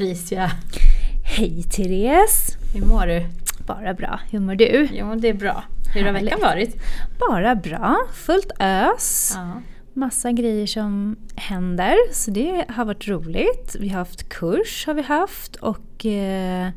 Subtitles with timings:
[0.00, 0.50] Patricia!
[1.24, 2.56] Hej Therese!
[2.74, 3.26] Hur mår du?
[3.66, 4.20] Bara bra.
[4.30, 4.88] Hur mår du?
[4.92, 5.64] Jo, det är bra.
[5.94, 6.76] Hur har veckan varit?
[7.28, 7.96] Bara bra.
[8.14, 9.32] Fullt ös.
[9.34, 9.62] Ja.
[9.94, 13.76] Massa grejer som händer, så det har varit roligt.
[13.80, 16.68] Vi har haft kurs har vi haft och, eh,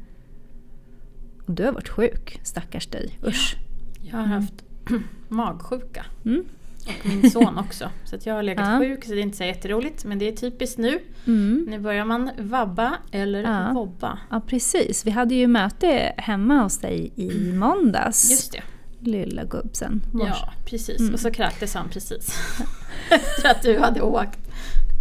[1.45, 3.19] du har varit sjuk, stackars dig.
[3.27, 3.55] Usch.
[4.01, 4.63] Jag har haft
[5.27, 6.05] magsjuka.
[6.25, 6.45] Mm.
[6.87, 7.89] Och min son också.
[8.05, 8.79] Så jag har legat Ja.
[8.79, 10.05] sjuk så det är inte så jätteroligt.
[10.05, 10.99] Men det är typiskt nu.
[11.27, 11.65] Mm.
[11.69, 13.71] Nu börjar man vabba eller Ja.
[13.73, 14.19] vobba.
[14.31, 18.31] Ja precis, vi hade ju möte hemma hos dig i måndags.
[18.31, 18.61] Just det.
[18.99, 20.01] Lilla gubbsen.
[20.13, 20.99] Mors- Ja, precis.
[20.99, 21.13] Mm.
[21.13, 22.35] Och så kräktes han precis.
[23.09, 24.39] Efter att du hade åkt.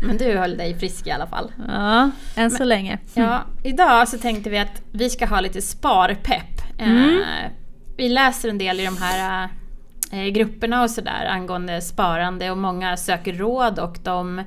[0.06, 1.52] Men du höll dig frisk i alla fall.
[1.68, 2.98] Ja, än så länge.
[3.14, 6.60] Ja, idag så tänkte vi att vi ska ha lite sparpepp.
[6.78, 7.18] Mm.
[7.20, 7.50] Eh,
[7.96, 9.48] vi läser en del i de här
[10.12, 14.38] eh, grupperna och sådär angående sparande och många söker råd och de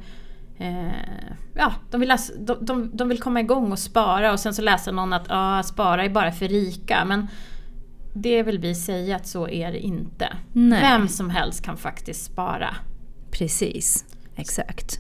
[0.57, 1.25] eh,
[1.57, 4.61] Ja, de vill, läsa, de, de, de vill komma igång och spara och sen så
[4.61, 7.05] läser någon att ah, spara är bara för rika.
[7.05, 7.27] Men
[8.13, 10.37] det vill vi säga att så är det inte.
[10.53, 10.81] Nej.
[10.81, 12.75] Vem som helst kan faktiskt spara.
[13.31, 14.99] Precis, exakt.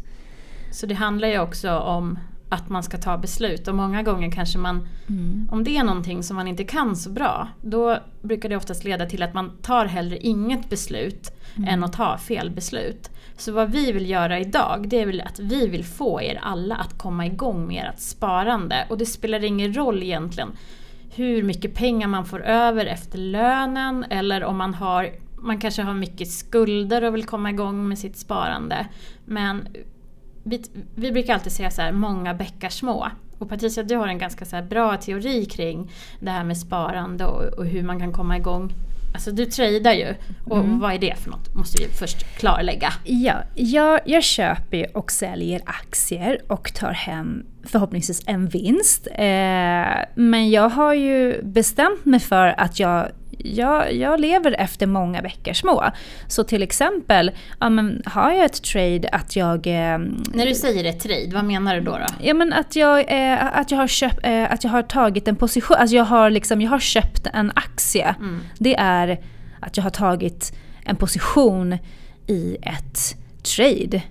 [0.71, 2.19] Så det handlar ju också om
[2.55, 5.49] att man ska ta beslut och många gånger kanske man Mm.
[5.51, 9.05] Om det är någonting som man inte kan så bra, då brukar det oftast leda
[9.05, 11.31] till att man tar hellre inget beslut
[11.67, 13.09] än att ta fel beslut.
[13.37, 16.75] Så vad vi vill göra idag, det är väl att vi vill få er alla
[16.75, 18.85] att komma igång med ert sparande.
[18.89, 20.51] Och det spelar ingen roll egentligen
[21.15, 25.93] hur mycket pengar man får över efter lönen eller om man har man kanske har
[25.93, 28.87] mycket skulder och vill komma igång med sitt sparande.
[29.25, 29.67] Men
[30.45, 30.61] vi,
[30.95, 33.07] vi brukar alltid säga så här, många bäckar små.
[33.39, 37.43] Och Patricia, du har en ganska så bra teori kring det här med sparande och,
[37.59, 38.73] och hur man kan komma igång.
[39.13, 40.15] Alltså du tradar ju.
[40.49, 40.79] Och Mm.
[40.79, 41.55] vad är det för något?
[41.55, 42.93] Måste vi först klarlägga.
[43.03, 49.07] Ja, jag, jag köper och säljer aktier och tar hem förhoppningsvis en vinst.
[49.11, 53.07] Eh, men jag har ju bestämt mig för att jag,
[53.37, 55.83] jag, jag lever efter många veckor små.
[56.27, 59.67] Så till exempel, ja, men har jag ett trade att jag...
[59.67, 59.97] Eh,
[60.33, 61.91] När du säger ett trade, vad menar du då?
[61.91, 62.05] då?
[62.21, 65.35] Ja men att jag, eh, att jag har köpt, eh, att jag har tagit en
[65.35, 68.15] position, alltså jag har liksom, jag har köpt en aktie.
[68.19, 68.41] Mm.
[68.59, 69.19] Det är
[69.59, 70.53] att jag har tagit
[70.85, 71.77] en position
[72.27, 73.15] i ett
[73.55, 74.01] trade.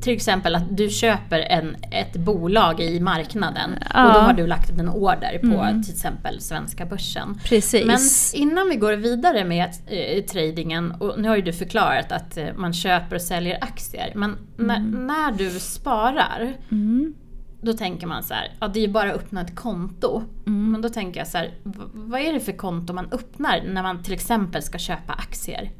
[0.00, 4.06] Till exempel att du köper en, ett bolag i marknaden Ja.
[4.08, 5.82] och då har du lagt en order på Mm.
[5.82, 7.40] till exempel svenska börsen.
[7.44, 7.86] Precis.
[7.86, 7.98] Men
[8.42, 12.46] innan vi går vidare med eh, tradingen, och nu har ju du förklarat att eh,
[12.56, 14.12] man köper och säljer aktier.
[14.14, 17.14] Men när, när du sparar, Mm.
[17.60, 20.22] då tänker man så här, ja det är ju bara att öppna ett konto.
[20.46, 20.72] Mm.
[20.72, 21.50] Men då tänker jag så här,
[21.92, 25.70] vad är det för konto man öppnar när man till exempel ska köpa aktier?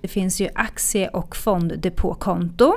[0.00, 2.74] Det finns ju aktie och fonddepåkonto.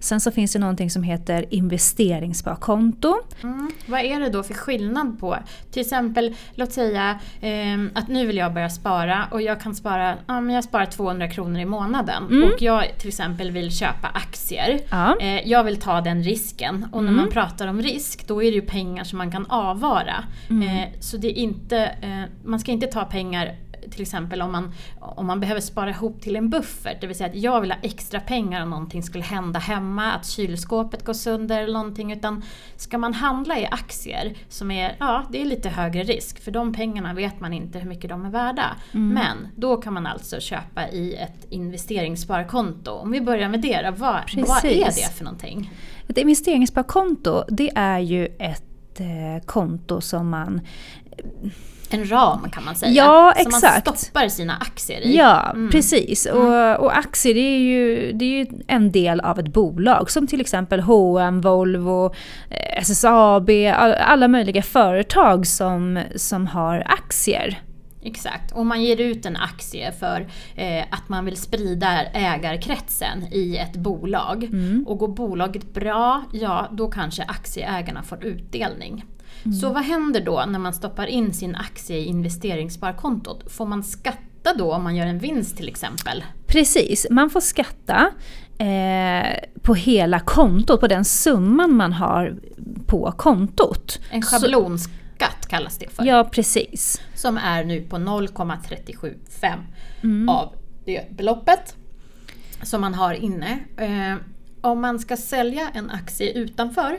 [0.00, 3.14] Sen så finns det någonting som heter investeringssparkonto.
[3.42, 3.70] Mm.
[3.86, 5.36] Vad är det då för skillnad på,
[5.70, 10.14] till exempel låt säga ehm, att nu vill jag börja spara och jag kan spara,
[10.26, 12.42] ja men jag sparar 200 kronor i månaden Mm.
[12.52, 14.80] och jag till exempel vill köpa aktier.
[14.90, 15.16] Ja.
[15.20, 17.16] Eh, jag vill ta den risken och när Mm.
[17.24, 20.24] man pratar om risk då är det ju pengar som man kan avvara.
[20.50, 20.68] Mm.
[20.68, 23.54] Eh, så det är inte, eh, man ska inte ta pengar
[23.90, 27.30] till exempel om man, om man behöver spara ihop till en buffert, det vill säga
[27.30, 31.62] att jag vill ha extra pengar om någonting skulle hända hemma, att kylskåpet går sönder
[31.62, 32.12] eller någonting.
[32.12, 32.42] Utan
[32.76, 36.72] ska man handla i aktier som är, ja det är lite högre risk för de
[36.72, 38.76] pengarna vet man inte hur mycket de är värda.
[38.92, 42.90] Men då kan man alltså köpa i ett investeringssparkonto.
[42.90, 45.70] Om vi börjar med det då, vad, vad är det för någonting?
[46.08, 50.60] Ett investeringssparkonto det är ju ett eh, konto som man
[51.90, 52.92] En ram kan man säga.
[52.92, 53.86] Ja, Som exakt.
[53.86, 55.16] man stoppar sina aktier i.
[55.16, 55.70] Ja, Mm.
[55.70, 56.26] precis.
[56.26, 60.26] Och, och aktier det är, ju, det är ju en del av ett bolag som
[60.26, 62.06] till exempel H&M, Volvo,
[62.50, 67.62] eh, SSAB, all- alla möjliga företag som, som har aktier.
[68.02, 70.20] Exakt, och man ger ut en aktie för
[70.54, 74.44] eh, att man vill sprida ägarkretsen i ett bolag.
[74.44, 74.84] Mm.
[74.88, 79.04] Och går bolaget bra, ja då kanske aktieägarna får utdelning.
[79.60, 83.52] Så vad händer då när man stoppar in sin aktie i investeringssparkontot?
[83.52, 86.24] Får man skatta då om man gör en vinst till exempel?
[86.46, 88.10] Precis, man får skatta
[88.58, 92.36] eh, på hela kontot, på den summan man har
[92.86, 94.00] på kontot.
[94.10, 96.04] En schablonskatt kallas det för.
[96.04, 97.00] Ja, precis.
[97.14, 99.58] Som är nu på 0,375
[100.02, 100.28] Mm.
[100.28, 100.52] av
[100.84, 101.76] det beloppet
[102.62, 103.58] som man har inne.
[103.76, 104.14] Eh,
[104.60, 106.98] om man ska sälja en aktie utanför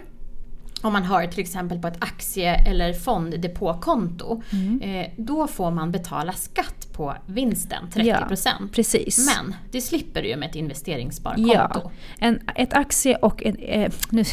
[0.81, 4.81] om man har till exempel på ett aktie eller fonddepåkonto, Mm.
[4.81, 8.71] eh, då får man betala skatt på vinsten, 30%.
[8.71, 9.25] Precis.
[9.35, 11.51] Men det slipper du ju med ett investeringssparkonto.
[11.53, 14.23] Ja, en, ett aktie och, en, eh, nu,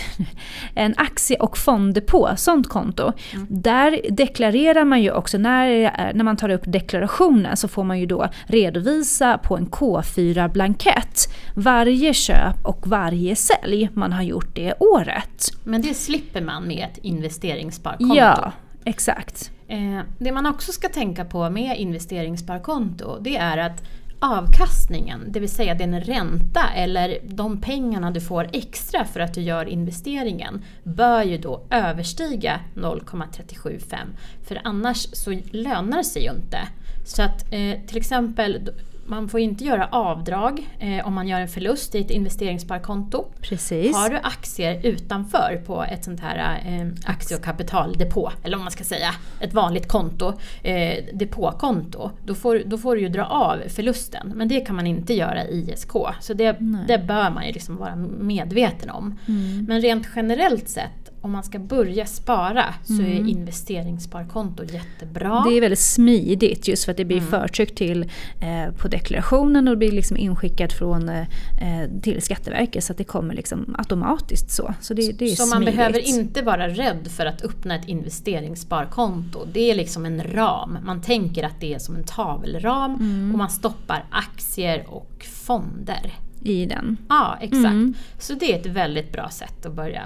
[0.75, 3.13] en aktie och fonddepå, sånt konto.
[3.33, 3.47] Mm.
[3.51, 8.07] Där deklarerar man ju också, när, när man tar upp deklarationen så får man ju
[8.07, 15.51] då redovisa på en K4-blankett varje köp och varje sälj man har gjort det året.
[15.65, 18.17] Men det slipper man med ett investeringssparkonto.
[18.17, 18.53] Ja,
[18.85, 19.51] exakt.
[19.69, 23.83] Eh, det man också ska tänka på med investeringssparkonto det är att
[24.25, 29.41] avkastningen, det vill säga den ränta eller de pengarna du får extra för att du
[29.41, 34.09] gör investeringen, bör ju då överstiga 0,375.
[34.49, 36.59] För annars så lönar det sig ju inte.
[37.07, 38.71] Så att eh, till exempel,
[39.07, 43.25] man får inte göra avdrag eh, om man gör en förlust i ett investeringssparkonto.
[43.41, 43.97] Precis.
[43.97, 48.71] Har du aktier utanför på ett sånt här eh, aktie och kapitaldepå, eller om man
[48.71, 53.59] ska säga ett vanligt konto, eh, depåkonto, då får, då får du ju dra av
[53.69, 54.33] förlusten.
[54.35, 56.85] Men det kan man inte göra i ISK, så det, Nej.
[56.89, 59.19] det bör man ju liksom vara medveten om.
[59.29, 59.65] Mm.
[59.65, 63.29] Men rent generellt sett, om man ska börja spara så är Mm.
[63.29, 65.45] investeringssparkonto jättebra.
[65.49, 67.31] Det är väldigt smidigt just för att det blir Mm.
[67.31, 68.03] förtryck till,
[68.41, 72.99] eh, på deklarationen och det blir liksom inskickat från, eh, eh, till Skatteverket så att
[72.99, 74.75] det kommer liksom automatiskt så.
[74.81, 79.39] Så det, det är Så man behöver inte vara rädd för att öppna ett investeringssparkonto.
[79.53, 80.79] Det är liksom en ram.
[80.85, 83.33] Man tänker att det är som en tavelram Mm.
[83.33, 86.13] och man stoppar aktier och fonder.
[86.47, 86.97] i den.
[87.09, 87.65] Ja, exakt.
[87.65, 87.95] Mm.
[88.19, 90.03] Så det är ett väldigt bra sätt att börja.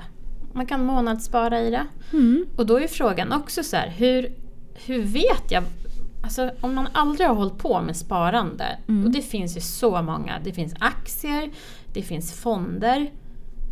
[0.58, 1.87] Man kan månadsspara i det.
[2.12, 2.46] Mm.
[2.56, 4.32] Och då är frågan också så här, hur,
[4.87, 5.64] hur vet jag?
[6.22, 9.05] Alltså om man aldrig har hållit på med sparande, Mm.
[9.05, 11.50] och det finns ju så många, det finns aktier,
[11.94, 13.10] det finns fonder.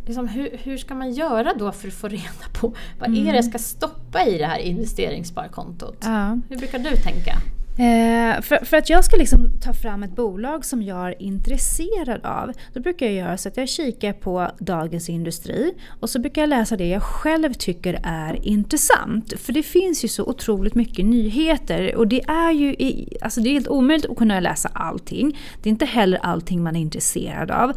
[0.05, 3.35] Liksom, hur, hur ska man göra då för att få reda på vad är det
[3.35, 5.97] jag ska stoppa i det här investeringssparkontot?
[6.01, 6.39] Ja.
[6.49, 7.33] Hur brukar du tänka?
[7.77, 12.25] Eh, för, för att jag ska liksom ta fram ett bolag som jag är intresserad
[12.25, 16.41] av, då brukar jag göra så att jag kikar på Dagens Industri och så brukar
[16.41, 19.33] jag läsa det jag själv tycker är intressant.
[19.39, 23.49] För det finns ju så otroligt mycket nyheter och det är ju i, alltså det
[23.49, 25.39] är helt omöjligt att kunna läsa allting.
[25.63, 27.71] Det är inte heller allting man är intresserad av.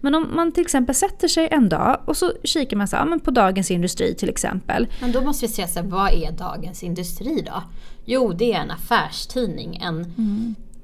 [0.00, 3.04] Men om man till exempel sätter sig en dag och så kikar man så, ja,
[3.04, 4.86] men på Dagens Industri till exempel.
[5.00, 7.62] Men då måste vi säga så här, vad är Dagens Industri då?
[8.04, 10.14] Jo, det är en affärstidning, en,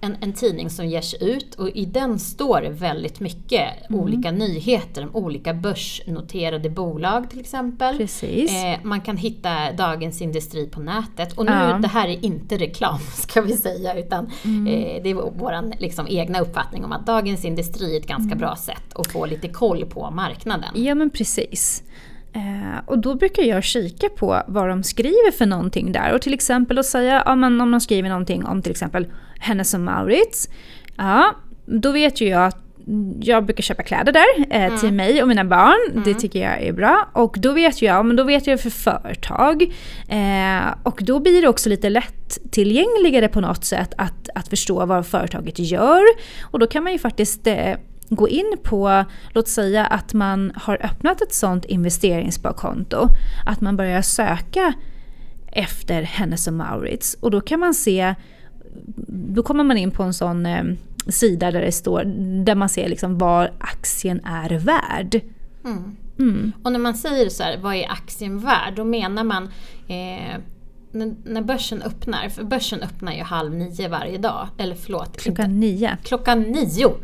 [0.01, 5.03] en, en tidning som ges ut och i den står det väldigt mycket olika nyheter
[5.03, 7.97] om olika börsnoterade bolag till exempel.
[7.97, 8.53] Precis.
[8.65, 11.33] Eh, man kan hitta Dagens Industri på nätet.
[11.39, 11.79] Och nu, Ja.
[11.83, 16.41] det här är inte reklam ska vi säga, utan eh, det är vår liksom, egna
[16.41, 20.11] uppfattning om att Dagens Industri är ett ganska bra sätt att få lite koll på
[20.11, 20.71] marknaden.
[20.75, 21.83] Ja men precis.
[22.33, 26.15] Eh, och då brukar jag kika på vad de skriver för någonting där.
[26.15, 29.07] Och till exempel att säga, ja, men om de skriver någonting om till exempel
[29.39, 30.49] Hennes och Mauritz.
[30.97, 31.35] Ja,
[31.67, 32.65] då vet ju jag att
[33.21, 36.03] jag brukar köpa kläder där eh, till mig och mina barn.
[36.05, 37.09] Det tycker jag är bra.
[37.13, 39.63] Och då vet jag, men då vet jag för företag.
[40.09, 45.07] Eh, och då blir det också lite lättillgängligare på något sätt att, att förstå vad
[45.07, 46.03] företaget gör.
[46.43, 47.75] Och då kan man ju faktiskt eh,
[48.11, 53.09] gå in på, låt säga att man har öppnat ett sånt investeringssparkonto,
[53.47, 54.73] att man börjar söka
[55.53, 58.15] efter Hennes och Mauritz och då kan man se,
[59.07, 60.65] då kommer man in på en sån eh,
[61.09, 62.05] sida där det står,
[62.45, 65.21] där man ser liksom vad aktien är värd.
[65.65, 65.97] Mm.
[66.19, 66.53] Mm.
[66.63, 68.75] Och när man säger så här, vad är aktien värd?
[68.77, 69.43] Då menar man
[69.89, 70.41] eh,
[70.93, 74.49] när, när börsen öppnar, för börsen öppnar ju halv nio varje dag.
[74.59, 75.97] Eller förlåt, inte, Klockan nio.
[76.05, 76.95] klockan nio!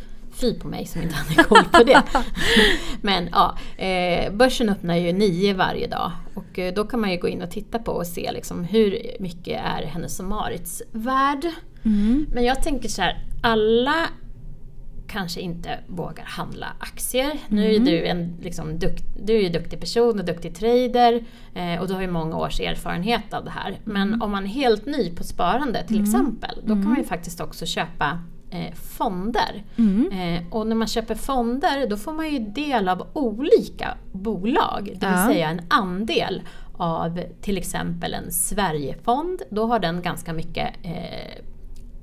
[0.40, 2.02] Fy på mig som inte hade koll på det.
[3.00, 6.12] Men ja, eh, börsen öppnar ju nio varje dag.
[6.34, 9.16] Och eh, då kan man ju gå in och titta på och se liksom, hur
[9.20, 11.46] mycket är Hennes och Mauritz värd.
[11.84, 12.26] Mm.
[12.32, 14.08] Men jag tänker så här, alla
[15.06, 17.38] kanske inte vågar handla aktier.
[17.48, 21.24] Nu är du en liksom, dukt, du är duktig person och duktig trader
[21.54, 23.78] eh, och du har ju många års erfarenhet av det här.
[23.84, 27.40] Men om man är helt ny på sparande till exempel, då kan man ju faktiskt
[27.40, 29.64] också köpa eh, fonder.
[29.76, 30.10] Mm.
[30.12, 35.06] Eh, och när man köper fonder då får man ju del av olika bolag, det
[35.06, 35.26] vill Ja.
[35.26, 36.42] säga en andel
[36.78, 39.42] av till exempel en Sverigefond.
[39.50, 41.42] Då har den ganska mycket eh,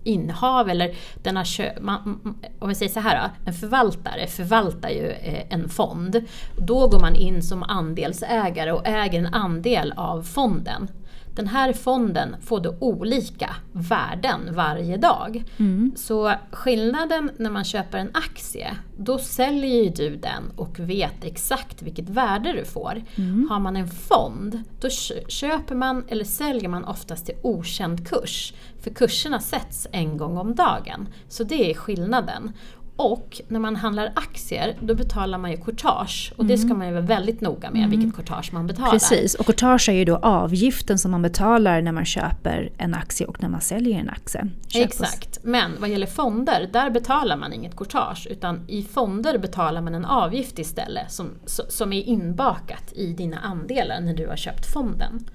[0.04, 2.20] innehav eller den har kö- man,
[2.60, 6.22] om vi säger så här då, en förvaltare förvaltar ju eh, en fond.
[6.58, 10.88] Då går man in som andelsägare och äger en andel av fonden.
[11.36, 15.44] Den här fonden får då olika värden varje dag.
[15.60, 15.92] Mm.
[15.96, 21.82] Så skillnaden när man köper en aktie, då säljer ju du den och vet exakt
[21.82, 23.04] vilket värde du får.
[23.16, 23.48] Mm.
[23.50, 28.54] Har man en fond, då kö- köper man eller säljer man oftast till okänd kurs.
[28.84, 31.08] För kurserna sätts en gång om dagen.
[31.28, 32.52] Så det är skillnaden.
[32.96, 36.34] Och när man handlar aktier, då betalar man ju courtage.
[36.38, 38.88] Och det ska man ju vara väldigt noga med, vilket courtage man betalar.
[38.88, 39.00] Mm.
[39.00, 43.28] Precis, och courtage är ju då avgiften som man betalar när man köper en aktie
[43.28, 44.48] och när man säljer en aktie.
[44.68, 49.82] Köp Exakt, men vad gäller fonder, där betalar man inget courtage utan i fonder betalar
[49.82, 54.36] man en avgift istället som, so- som är inbakat i dina andelar när du har
[54.36, 55.30] köpt fonden.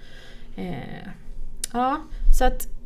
[0.56, 1.08] Eh,
[1.72, 2.00] ja,
[2.38, 2.77] så att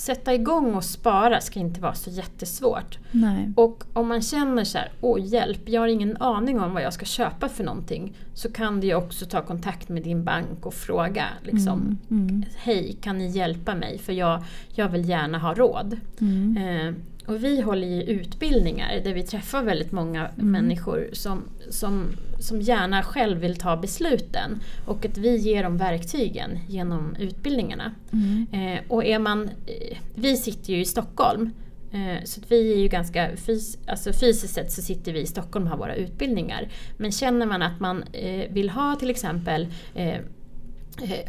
[0.00, 2.98] sätta igång och spara ska inte vara så jättesvårt.
[3.10, 3.52] Nej.
[3.56, 6.92] Och om man känner så här, åh hjälp, jag har ingen aning om vad jag
[6.92, 8.12] ska köpa för någonting.
[8.34, 12.44] Så kan du ju också ta kontakt med din bank och fråga liksom, Mm.
[12.56, 14.42] hej kan ni hjälpa mig för jag,
[14.74, 15.96] jag vill gärna ha råd.
[16.20, 16.56] Mm.
[16.56, 16.94] Eh,
[17.26, 20.50] och vi håller ju utbildningar där vi träffar väldigt många Mm.
[20.50, 22.04] människor som, som,
[22.40, 24.60] som gärna själv vill ta besluten.
[24.86, 27.94] Och att vi ger dem verktygen genom utbildningarna.
[28.12, 28.46] Mm.
[28.52, 31.50] Eh, och är man, eh, vi sitter ju i Stockholm.
[31.92, 35.64] Eh, så vi är ju ganska fys, alltså fysiskt sett så sitter vi i Stockholm
[35.64, 36.68] och har våra utbildningar.
[36.96, 38.04] Men känner man att man
[38.50, 39.66] vill ha till exempel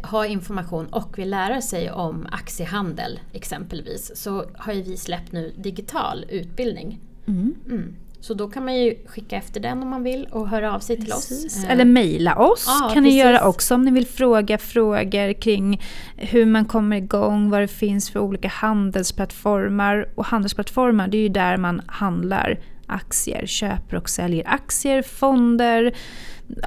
[0.02, 5.52] ha information och vill lära sig om aktiehandel exempelvis så har ju vi släppt nu
[5.56, 7.00] digital utbildning.
[7.26, 7.54] Mm.
[7.66, 7.96] Mm.
[8.22, 10.96] Så då kan man ju skicka efter den om man vill och höra av sig
[10.96, 11.28] till oss.
[11.28, 11.64] Precis.
[11.64, 13.20] Eh, Eller mejla oss Ja, kan ni precis.
[13.24, 15.80] göra också om ni vill fråga frågor kring
[16.16, 20.08] hur man kommer igång, vad det finns för olika handelsplattformar.
[20.14, 25.94] Och handelsplattformar det är ju där man handlar aktier, köper och säljer aktier, fonder,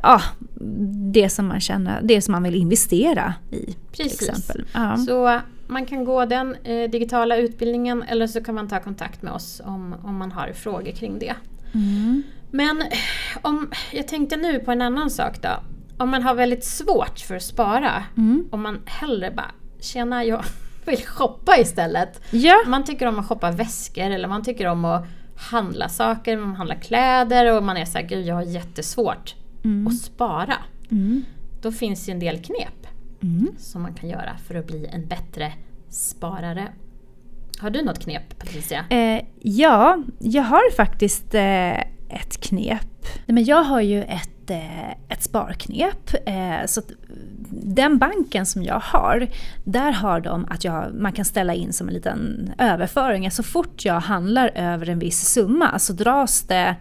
[0.03, 0.21] ja,
[1.13, 4.29] det som man känner, det som man vill investera i till Precis.
[4.29, 4.65] exempel.
[4.73, 4.97] Ja.
[4.97, 9.33] Så man kan gå den eh, digitala utbildningen eller så kan man ta kontakt med
[9.33, 11.33] oss om, om man har frågor kring det.
[11.73, 12.23] Mm.
[12.51, 12.87] Men eh,
[13.41, 15.49] om, jag tänkte nu på en annan sak då.
[15.97, 18.47] Om man har väldigt svårt för att spara, Mm.
[18.51, 20.43] om man hellre bara “tjena, jag
[20.85, 22.21] vill shoppa istället”.
[22.31, 22.55] Ja.
[22.67, 25.05] Man tycker om att shoppa väskor eller man tycker om att
[25.51, 29.87] handla saker, man handlar kläder och man är såhär “gud jag har jättesvårt Mm.
[29.87, 30.55] att spara”.
[30.91, 31.25] Mm.
[31.61, 32.84] Då finns ju en del knep
[33.25, 33.55] Mm.
[33.57, 35.53] som man kan göra för att bli en bättre
[35.89, 36.67] sparare.
[37.59, 38.85] Har du något knep Patricia?
[38.89, 41.79] Eh, ja, jag har faktiskt eh,
[42.09, 43.05] ett knep.
[43.25, 46.13] Nej, men jag har ju ett, eh, ett sparknep.
[46.25, 46.81] Eh, så
[47.49, 49.27] den banken som jag har,
[49.63, 53.31] där har de att jag, man kan ställa in som en liten överföring.
[53.31, 56.75] Så fort jag handlar över en viss summa så dras det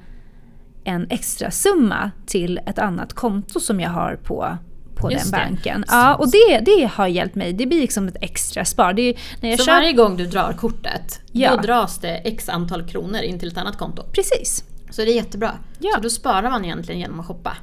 [0.85, 4.59] en extra summa till ett annat konto som jag har på
[4.95, 5.47] på Just den det.
[5.47, 5.85] banken.
[5.89, 7.53] Ja, och det, det har hjälpt mig.
[7.53, 8.93] Det blir liksom ett extra spar.
[8.93, 11.57] Det är, när jag Så köper- varje gång du drar kortet, Ja.
[11.57, 14.03] då dras det x antal kronor in till ett annat konto.
[14.13, 14.65] Precis.
[14.91, 15.53] Så det är jättebra.
[15.79, 15.91] Ja.
[15.95, 17.57] Så då sparar man egentligen genom att shoppa.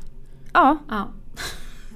[0.53, 1.09] Ja, Ja.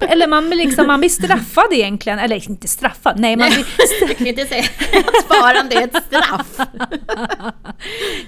[0.00, 3.66] Eller man liksom, man blir straffad egentligen, eller inte straffad, nej man blir...
[4.08, 4.64] Du kan ju inte säga
[5.06, 6.46] att sparande är ett straff.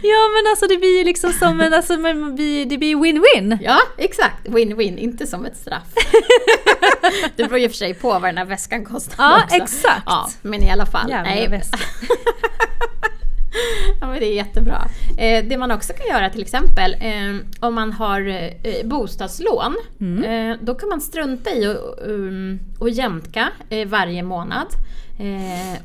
[0.03, 3.59] Ja men alltså det blir ju liksom som en, alltså man blir, det blir win-win.
[3.63, 4.47] Ja, exakt.
[4.47, 5.83] Win-win, inte som ett straff.
[7.37, 9.57] Det beror ju för sig på vad den här väskan kostar Ja, också.
[9.57, 10.03] exakt.
[10.07, 11.11] Ja, men i alla fall.
[11.11, 11.49] Jävla nej.
[11.49, 11.79] väska.
[14.01, 14.89] Ja, men det är jättebra.
[15.19, 19.77] Eh, det man också kan göra till exempel eh, om man har eh, bostadslån.
[20.01, 20.59] Mm.
[20.61, 23.49] Då kan man strunta i att um, och jämka
[23.87, 24.67] varje månad.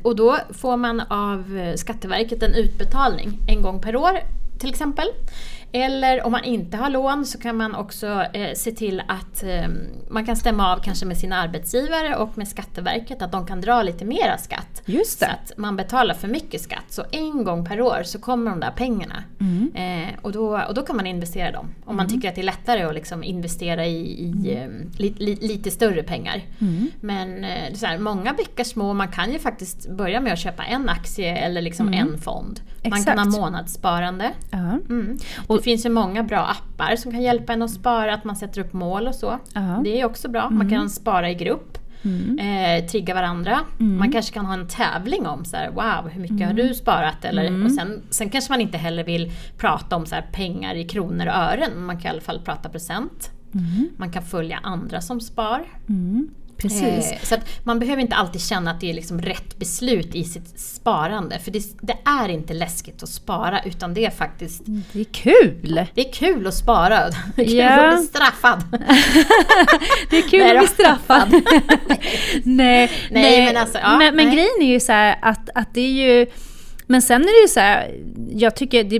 [0.02, 4.18] Och då får man av Skatteverket en utbetalning en gång per år
[4.58, 5.06] till exempel.
[5.76, 9.68] Eller om man inte har lån så kan man också eh, se till att eh,
[10.10, 13.82] man kan stämma av kanske med sin arbetsgivare och med Skatteverket att de kan dra
[13.82, 14.82] lite mera skatt.
[14.84, 15.30] Just Så det.
[15.30, 16.84] att man betalar för mycket skatt.
[16.88, 19.24] Så en gång per år så kommer de där pengarna.
[19.40, 19.72] Mm.
[19.74, 21.68] Eh, och, då, och då kan man investera dem.
[21.84, 25.36] Om man tycker att det är lättare att liksom investera i, i eh, li, li,
[25.36, 26.42] lite större pengar.
[26.60, 26.90] Mm.
[27.00, 28.94] Men eh, så här, många bäckar små.
[28.94, 32.60] Man kan ju faktiskt börja med att köpa en aktie eller liksom en fond.
[32.82, 33.40] Man kan ha Exakt.
[33.40, 34.32] månadssparande.
[34.50, 34.78] Ja.
[34.88, 35.18] Mm.
[35.48, 38.60] det finns ju många bra appar som kan hjälpa en att spara, att man sätter
[38.60, 39.38] upp mål och så.
[39.54, 39.80] Ja.
[39.84, 40.50] Det är också bra.
[40.50, 41.78] Man kan spara i grupp.
[42.04, 42.38] Mm.
[42.38, 43.60] Eh, trigga varandra.
[43.78, 46.48] Man kanske kan ha en tävling om så här, wow, hur mycket Mm.
[46.48, 47.24] har du sparat?
[47.24, 50.84] Eller, och sen, sen kanske man inte heller vill prata om så här, pengar i
[50.84, 51.84] kronor och ören.
[51.86, 53.30] Man kan i alla fall prata procent.
[53.54, 53.88] Mm.
[53.96, 55.64] Man kan följa andra som spar.
[56.64, 56.80] Mm.
[56.94, 57.12] Precis.
[57.12, 60.60] Eh, så man behöver inte alltid känna att det är liksom rätt beslut i sitt
[60.60, 61.38] sparande.
[61.38, 65.86] För det, det är inte läskigt att spara utan det är faktiskt Det är kul!
[65.94, 67.00] det är kul att spara.
[67.36, 67.88] Det är kul Ja.
[67.88, 68.64] att bli straffad.
[70.10, 71.28] Det är kul Nej att bli straffad.
[72.44, 74.34] nej, Nej, men alltså, ja, men, men nej.
[74.34, 74.92] grejen är ju så
[75.22, 76.26] att, att det är ju
[76.86, 77.94] men sen är det ju så här,
[78.34, 78.98] jag tycker det,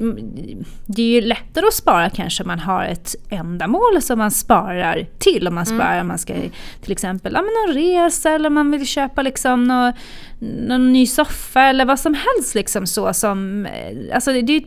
[0.86, 5.06] det är ju lättare att spara kanske om man har ett ändamål som man sparar
[5.18, 5.48] till.
[5.48, 5.78] Om man Mm.
[5.78, 6.34] sparar, om man ska
[6.82, 9.92] till exempel, ja men någon resa eller man vill köpa liksom någon,
[10.68, 14.64] någon ny soffa eller vad som helst liksom så som, eh, alltså det, det,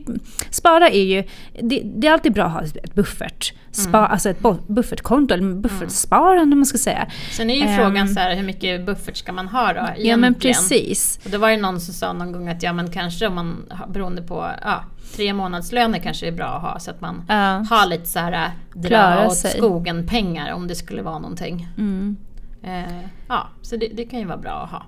[0.50, 1.24] spara är ju,
[1.62, 4.12] det, det är alltid bra att ha ett buffert, spa, Mm.
[4.12, 7.08] alltså ett buffertkonto eller buffertsparande om man ska säga.
[7.32, 10.10] Sen är ju frågan så här, hur mycket buffert ska man ha då egentligen?
[10.10, 11.20] Ja men precis.
[11.26, 13.66] Och det var ju någon som sa någon gång att ja men kanske om man,
[13.88, 14.84] beroende på, ja,
[15.16, 17.36] tre månadslöner kanske är bra att ha så att man Ja.
[17.70, 18.50] har lite så här äh,
[18.82, 19.52] dra Klara åt sig.
[19.52, 21.68] skogen pengar om det skulle vara någonting.
[21.78, 22.18] Mm.
[22.64, 24.84] Eh, ja, så det, det kan ju vara bra att ha.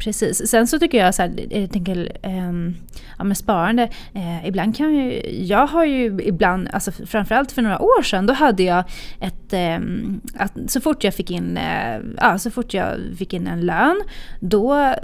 [0.00, 0.50] Precis.
[0.50, 2.74] Sen så tycker jag så här, jag tänker, ehm,
[3.18, 3.82] ja med sparande,
[4.14, 8.32] eh, ibland kan ju, jag har ju ibland, alltså framförallt för några år sedan, då
[8.32, 8.84] hade jag
[9.20, 13.46] ett, ehm, att så fort jag fick in, eh, ja så fort jag fick in
[13.46, 14.00] en lön,
[14.40, 14.94] då eh,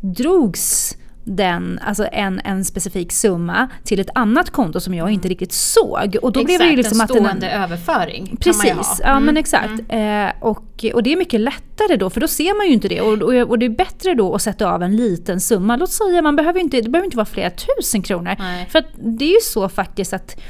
[0.00, 5.52] drogs den, alltså en, en specifik summa till ett annat konto som jag inte riktigt
[5.52, 6.16] såg.
[6.22, 8.72] Och då Exakt, blev det ju liksom en att den, stående överföring kan man ju
[8.74, 8.96] Precis, ha.
[9.04, 9.72] ja Mm, men exakt.
[9.88, 13.00] Eh, och, och det är mycket lättare då, för då ser man ju inte det.
[13.00, 15.76] Och, och, och det är bättre då att sätta av en liten summa.
[15.76, 18.34] Låt säga, man behöver inte, det behöver inte vara flera tusen kronor.
[18.38, 18.66] Nej.
[18.70, 20.40] För att det är ju så faktiskt att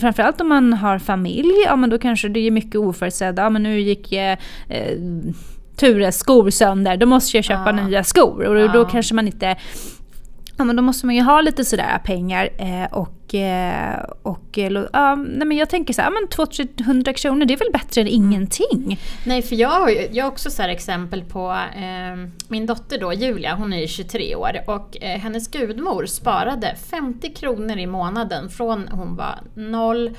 [0.00, 3.42] Framförallt om man har familj, ja men då kanske det är mycket oförutsedda.
[3.42, 4.98] Ja men nu gick eh, eh,
[5.76, 7.72] Tures skor sönder, då måste jag köpa Ja.
[7.86, 8.44] nya skor.
[8.44, 8.72] Och då, Ja.
[8.72, 9.56] då kanske man inte
[10.60, 14.84] Ja men då måste man ju ha lite sådär pengar eh, och, eh, och eh,
[14.92, 18.06] ja, nej men jag tänker så här, men 200-300 kronor det är väl bättre än
[18.06, 18.98] ingenting?
[19.26, 23.12] Nej, för jag har, ju- jag har också så exempel på eh, min dotter då,
[23.12, 28.48] Julia, hon är ju 23 år och eh, hennes gudmor sparade 50 kronor i månaden
[28.50, 30.10] från hon var 0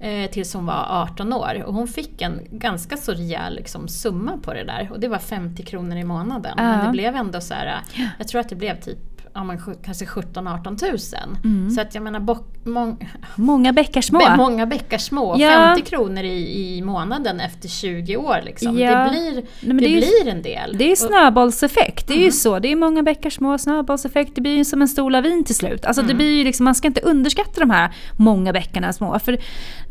[0.00, 1.62] eh, tills hon var 18 år.
[1.66, 5.18] Och hon fick en ganska så rejäl liksom, summa på det där och det var
[5.18, 6.52] 50 kronor i månaden.
[6.56, 6.86] Men Ja.
[6.86, 7.80] det blev ändå så här,
[8.18, 8.98] jag tror att det blev typ
[9.34, 11.36] ja, men, kanske 17-18 tusen.
[11.44, 11.70] Mm.
[11.70, 14.20] Så att jag menar, bock, mång, Många bäckar små.
[14.36, 15.36] Många bäckar små.
[15.38, 15.50] Ja.
[15.76, 18.36] 50 kronor i, i månaden efter 20 år.
[18.44, 18.78] Liksom.
[18.78, 19.04] Ja.
[19.04, 20.76] Det, blir, Nej, det det ju- blir en del.
[20.78, 22.58] Det är snöbollseffekt, det är ju så.
[22.58, 25.84] Det är många bäckar små, snöbollseffekt, det blir ju som en stor lavin till slut.
[25.86, 29.18] Alltså det blir liksom, man ska inte underskatta de här många bäckarna små.
[29.18, 29.38] För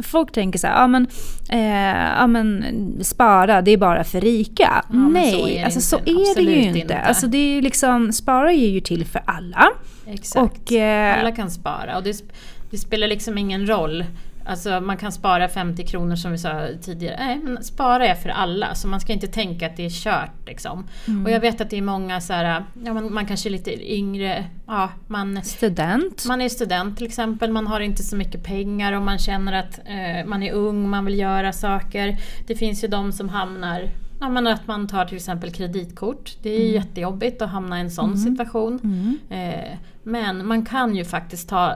[0.04, 1.08] folk tänker så här, ja men,
[1.50, 2.66] eh, ja men
[3.02, 4.86] spara, det är bara för rika.
[4.90, 6.80] men Nej, så är det alltså så är det ju inte.
[6.80, 6.98] inte.
[7.00, 9.70] Alltså det är liksom, spara är ju till för alla.
[10.06, 10.62] Exakt.
[10.62, 12.24] Och, eh, Alla kan spara och det,
[12.70, 14.06] det spelar liksom ingen roll.
[14.46, 17.16] Alltså man kan spara 50 kronor som vi sa tidigare.
[17.20, 18.76] Nej, men spara är för alla.
[18.76, 20.48] Så man ska inte tänka att det är kört.
[20.48, 20.88] Liksom.
[21.08, 21.26] Mm.
[21.26, 23.94] Och jag vet att det är många så här, ja, man, man kanske är lite
[23.94, 24.46] yngre.
[24.68, 26.26] Ja, man, Student.
[26.28, 29.80] Man är student till exempel, man har inte så mycket pengar och man känner att
[29.86, 32.18] eh, man är ung, man vill göra saker.
[32.48, 33.90] Det finns ju de som hamnar,
[34.22, 36.38] ja, men att man tar till exempel kreditkort.
[36.42, 38.80] Det är ju jättejobbigt att hamna i en sån situation.
[38.84, 39.18] Mm.
[39.30, 41.76] Eh, men man kan ju faktiskt ta,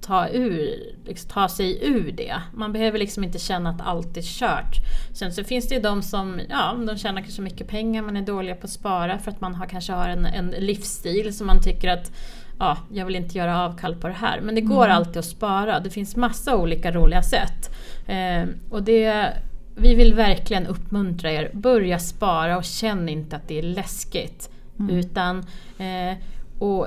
[0.00, 0.74] ta, ur,
[1.06, 2.34] liksom, ta sig ur det.
[2.54, 4.76] Man behöver liksom inte känna att allt är kört.
[5.14, 8.22] Sen så finns det ju de som ja, de tjänar kanske mycket pengar men är
[8.22, 11.62] dåliga på att spara för att man har, kanske har en, en livsstil som man
[11.62, 12.12] tycker att
[12.58, 14.40] ja, jag vill inte göra avkall på det här.
[14.40, 15.80] Men det går alltid att spara.
[15.80, 17.70] Det finns massa olika roliga sätt.
[18.06, 19.32] Eh, och det,
[19.78, 21.50] vi vill verkligen uppmuntra er.
[21.54, 24.50] Börja spara och känn inte att det är läskigt.
[24.90, 25.38] Utan,
[25.78, 26.16] eh,
[26.58, 26.86] och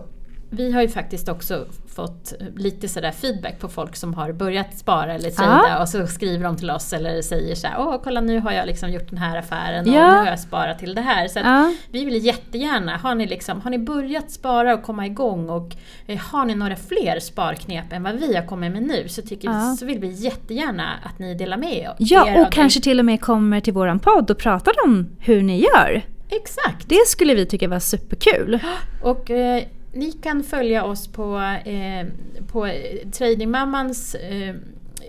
[0.54, 5.14] vi har ju faktiskt också fått lite sådär feedback på folk som har börjat spara
[5.14, 5.82] eller trada Ja.
[5.82, 8.68] och så skriver de till oss eller säger så här, åh kolla nu har jag
[8.68, 10.12] liksom gjort den här affären och Ja.
[10.12, 11.28] nu har jag sparat till det här.
[11.28, 11.74] Så Ja.
[11.92, 15.76] vi vill jättegärna, har ni, liksom, har ni börjat spara och komma igång och
[16.08, 19.40] eh, har ni några fler sparknep än vad vi har kommit med nu så, vi,
[19.80, 23.22] så vill vi jättegärna att ni delar med er Ja, och kanske till och med
[23.22, 26.02] kommer till våran podd och pratar om hur ni gör.
[26.30, 26.90] Exakt!
[26.90, 28.60] Det skulle vi tycka var superkul.
[29.04, 32.08] Och eh, ni kan följa oss på, eh,
[32.52, 32.70] på
[33.12, 34.56] Tradingmammans eh,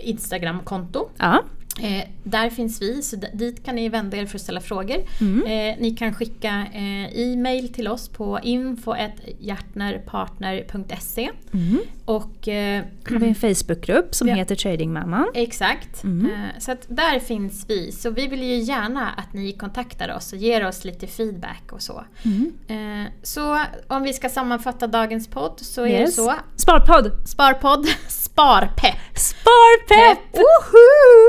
[0.03, 1.09] Instagramkonto.
[1.19, 1.43] Ja.
[1.81, 4.97] Eh, där finns vi, så dit kan ni vända er för att ställa frågor.
[5.21, 5.47] Mm.
[5.47, 11.79] Eh, ni kan skicka eh, e-mail till oss på info.hjärtnerpartner.se Mm.
[12.05, 14.35] och eh, har vi en Facebookgrupp som Ja.
[14.35, 15.27] heter Tradingmamman.
[15.35, 16.05] Exakt.
[16.05, 16.31] Mm.
[16.33, 17.93] Eh, Så att där finns vi.
[17.93, 21.83] Så vi vill ju gärna att ni kontaktar oss och ger oss lite feedback och
[21.83, 22.05] så.
[22.25, 22.53] Mm.
[22.69, 23.59] Eh, Så
[23.89, 26.15] om vi ska sammanfatta dagens podd så är det Yes.
[26.17, 26.35] så.
[26.57, 27.29] Sparpodd!
[27.29, 28.97] Sparpodd, Sparpepp!
[29.15, 30.35] Sparpepp!
[30.35, 31.22] Woho!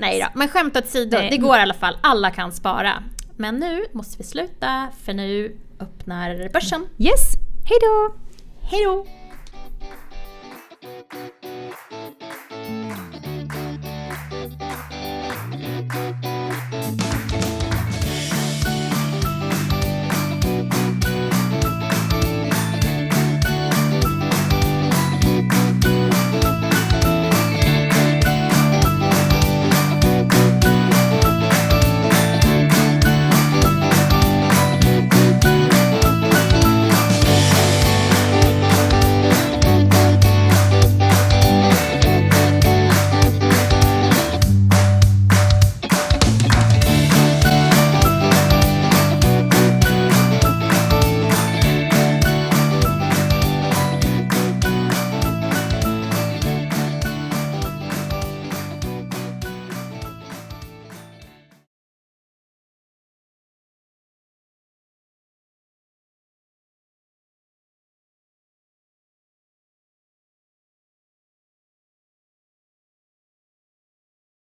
[0.00, 1.96] Nej då, men skämt åsido, det går i alla fall.
[2.00, 3.02] Alla kan spara.
[3.36, 6.86] Men nu måste vi sluta för nu öppnar börsen.
[6.98, 7.20] Yes,
[7.64, 8.14] hejdå!
[8.62, 9.06] Hej då!